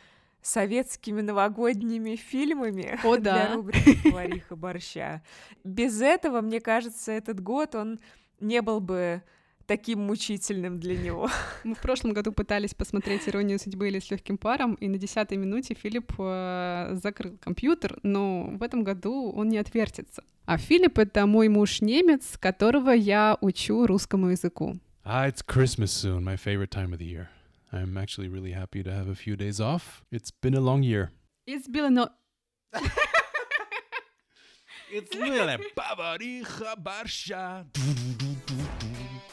[0.42, 3.55] советскими новогодними фильмами О, для да.
[3.55, 5.22] рубрики «Повариха борща».
[5.64, 7.98] Без этого, мне кажется, этот год, он
[8.40, 9.22] не был бы
[9.66, 11.31] таким мучительным для него.
[11.64, 15.38] Мы в прошлом году пытались посмотреть «Иронию судьбы» или «С легким паром», и на десятой
[15.38, 20.24] минуте Филипп э, закрыл компьютер, но в этом году он не отвертится.
[20.44, 24.77] А Филипп— это мой муж немец, которого я учу русскому языку.
[25.06, 27.30] Ah, it's Christmas soon, my favorite time of the year.
[27.72, 30.04] I'm actually really happy to have a few days off.
[30.12, 31.12] It's been a long year.
[31.46, 32.10] It's been a no...
[34.92, 37.65] It's really повариха борща.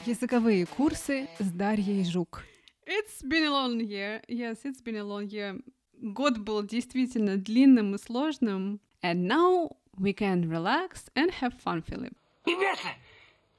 [0.04, 2.44] Языковые курсы с Дарьей Жук.
[2.87, 4.22] It's been a long year.
[4.28, 5.59] Yes, it's been a long year.
[6.00, 8.80] Год был действительно длинным и сложным.
[9.02, 12.12] And now we can relax and have fun, Philip.
[12.44, 12.94] Ребята,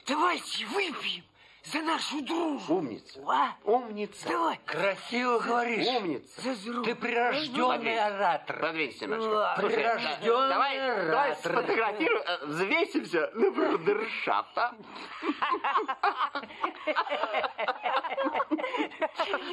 [0.05, 1.23] давайте выпьем
[1.64, 2.74] За нашу дружбу.
[2.76, 3.20] Умница.
[3.26, 3.56] А?
[3.64, 4.28] Умница.
[4.28, 4.58] Давай.
[4.66, 5.86] Красиво говоришь.
[5.86, 6.40] Умница.
[6.42, 6.82] За дружбу.
[6.84, 8.60] Ты прирожденный оратор.
[8.60, 9.54] Подвинься немножко.
[9.60, 11.52] Слушай, Прирожденный давай, давай оратор.
[11.52, 14.74] сфотографируем, э, взвесимся на брудершафт, а?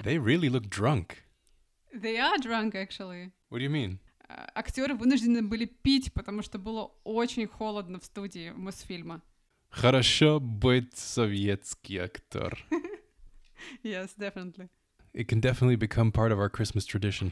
[0.04, 1.24] They really look drunk.
[1.94, 3.32] They are drunk, actually.
[3.50, 4.00] What do you mean?
[4.28, 9.22] А, Актеры вынуждены были пить, потому что было очень холодно в студии Мосфильма.
[9.70, 12.66] Хорошо быть советский актер.
[13.84, 14.70] Yes, definitely.
[15.14, 17.32] It can definitely become part of our Christmas tradition.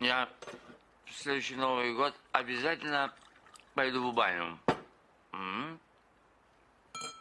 [0.00, 0.28] Я
[1.06, 3.12] в следующий Новый год обязательно
[3.74, 4.58] пойду в баню.
[5.32, 5.78] М?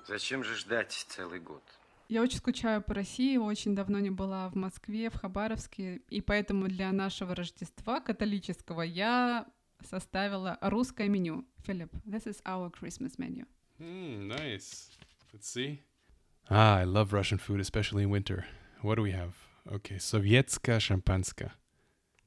[0.08, 1.64] Зачем же ждать целый год?
[2.10, 6.68] Я очень скучаю по России, очень давно не была в Москве, в Хабаровске, и поэтому
[6.68, 9.46] для нашего Рождества католического я
[9.90, 11.46] составила русское меню.
[11.66, 13.46] Philip, this is our Christmas menu.
[13.79, 14.91] Hmm, nice.
[15.33, 15.81] Let's see.
[16.51, 18.47] Ah, I love Russian food, especially in winter.
[18.83, 19.35] What do we have?
[19.73, 21.53] Okay, Sovietska шампанское.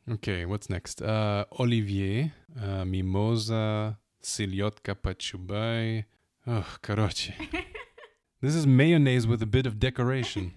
[0.10, 1.02] Okay, what's next?
[1.02, 6.06] Uh, Olivier, uh, mimosa, селедка под чубай.
[6.48, 7.34] Oh, короче.
[8.42, 10.54] This is mayonnaise with a bit of decoration.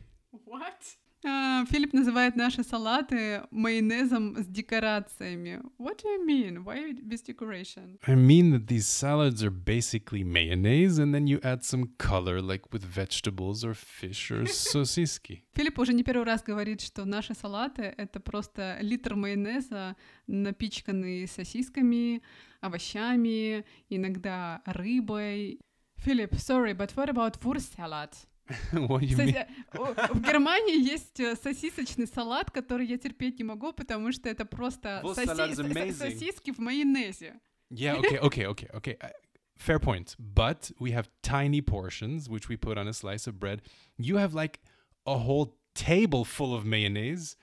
[1.63, 5.61] А, Филипп называет наши салаты майонезом с декорациями.
[5.77, 6.63] What do you mean?
[6.65, 7.99] Why with decoration?
[8.05, 12.73] I mean that these salads are basically mayonnaise, and then you add some color, like
[12.73, 15.43] with vegetables or fish or sosiski.
[15.55, 19.95] Филипп уже не первый раз говорит, что наши салаты— это просто литр майонеза,
[20.27, 22.21] напичканный сосисками,
[22.59, 25.59] овощами, иногда рыбой.
[26.05, 28.09] Philip, sorry, but what about Wurst salad?
[28.72, 29.34] what do you mean?
[29.34, 34.28] Сося- о- В Германии есть э, сосисочный салат, который я терпеть не могу, потому что
[34.28, 35.92] это просто Well, соси- salad is со- со- amazing.
[35.92, 37.34] сосиски в майонезе.
[37.70, 38.96] Yeah, okay, okay, okay, okay.
[39.00, 39.10] Uh,
[39.58, 40.16] fair point.
[40.18, 43.60] But we have tiny portions, which we put on a slice of bread.
[43.98, 44.60] You have like
[45.06, 47.36] a whole table full of mayonnaise.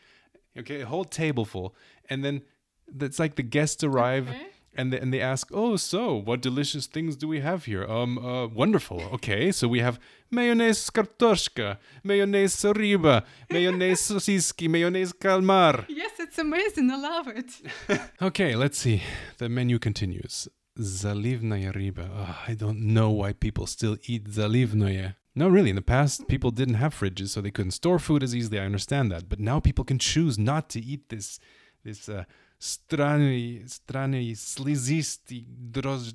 [0.58, 1.76] Okay, a whole table full.
[2.10, 2.42] And then
[2.88, 4.28] that's like the guests arrive
[4.75, 8.19] and they, and they ask, "Oh, so what delicious things do we have here?" Um,
[8.19, 9.01] uh, wonderful.
[9.15, 9.99] Okay, so we have
[10.31, 15.87] mayonnaise kartoshka, mayonnaise riba, mayonnaise sosiski, mayonnaise kalmar.
[15.89, 17.51] Yes, it's amazing, I love it.
[18.23, 19.03] Okay, let's see.
[19.39, 20.49] The menu continues.
[20.79, 22.09] Zalivnaya riba.
[22.17, 25.17] Ugh, I don't know why people still eat zalivnaya.
[25.35, 28.35] No, really, in the past, people didn't have fridges, so they couldn't store food as
[28.35, 28.59] easily.
[28.59, 29.29] I understand that.
[29.29, 31.39] But now people can choose not to eat this,
[31.85, 32.25] this uh,
[32.61, 36.15] странный, странный, слизистый, дрож,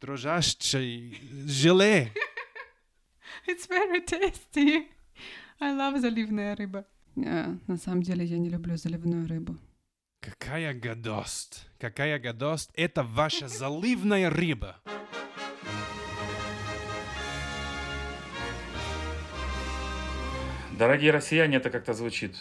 [0.00, 1.16] дрожащий
[1.46, 2.12] желе.
[3.46, 4.88] It's very tasty.
[5.60, 6.84] I love заливная рыба.
[7.16, 9.56] Э, на самом деле я не люблю заливную рыбу.
[10.20, 11.68] Какая гадость!
[11.78, 12.70] Какая гадость!
[12.74, 14.80] Это ваша заливная рыба!
[20.78, 22.36] Дорогие россияне, это как-то звучит.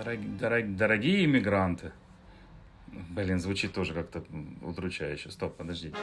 [0.00, 1.92] Дорог- дорог- дорогие иммигранты.
[3.10, 4.24] Блин, звучит тоже как-то
[4.62, 5.30] удручающе.
[5.30, 5.94] Стоп, подождите.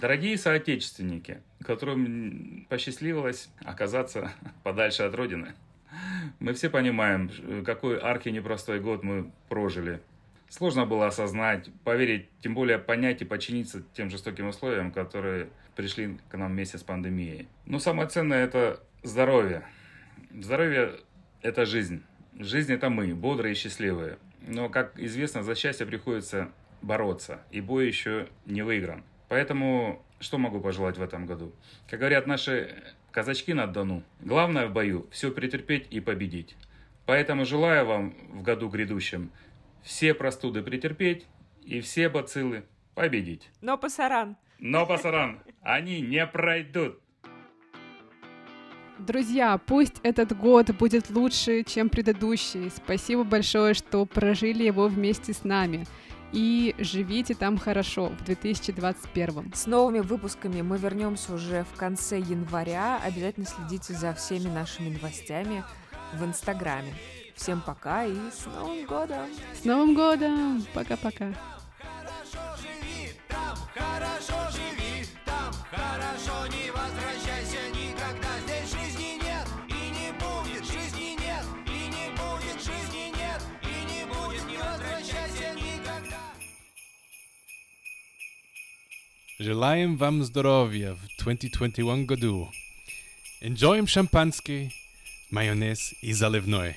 [0.00, 4.30] Дорогие соотечественники, которым посчастливилось оказаться
[4.62, 5.54] подальше от Родины,
[6.38, 7.28] мы все понимаем,
[7.64, 10.00] какой архи непростой год мы прожили.
[10.48, 16.36] Сложно было осознать, поверить, тем более понять и подчиниться тем жестоким условиям, которые пришли к
[16.36, 17.48] нам вместе с пандемией.
[17.66, 19.64] Но самое ценное– это здоровье.
[20.32, 20.92] Здоровье–
[21.42, 22.02] это жизнь.
[22.38, 24.18] Жизнь– это мы, бодрые и счастливые.
[24.46, 26.50] Но, как известно, за счастье приходится
[26.82, 29.02] бороться, и бой еще не выигран.
[29.28, 31.52] Поэтому что могу пожелать в этом году?
[31.88, 36.56] Как говорят наши казачки на Дону, главное в бою– все претерпеть и победить.
[37.06, 39.30] Поэтому желаю вам в году грядущем
[39.84, 41.26] все простуды претерпеть
[41.62, 42.64] и все бациллы
[42.94, 43.50] победить.
[43.60, 44.36] Но пасаран.
[44.58, 47.00] Но, пасаран, они не пройдут.
[48.98, 52.70] Друзья, пусть этот год будет лучше, чем предыдущий.
[52.70, 55.84] Спасибо большое, что прожили его вместе с нами.
[56.32, 59.52] И живите там хорошо в 2021.
[59.54, 63.00] С новыми выпусками мы вернемся уже в конце января.
[63.04, 65.64] Обязательно следите за всеми нашими новостями
[66.14, 66.92] в Инстаграме.
[67.34, 69.26] Всем пока и с Новым годом!
[69.60, 70.64] С Новым годом!
[70.72, 71.34] Пока-пока.
[73.74, 78.28] Хорошо живи, там хорошо не возвращайся никогда.
[78.46, 84.04] Здесь жизни нет и не будет, жизни нет и не будет, жизни нет и не
[84.06, 86.20] будет, не возвращайся никогда.
[89.38, 92.50] Желаем вам здоровья в 2021 году.
[93.42, 94.72] Enjoyим шампанский,
[95.30, 96.76] майонез и заливной.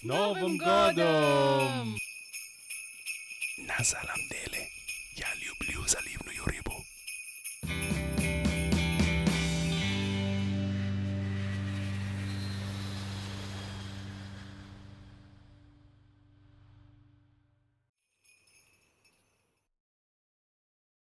[0.00, 1.96] S Novum Godom!
[3.68, 4.64] Nasalam Dele,
[5.14, 6.76] Jaliub Liusalivnu Yuribu.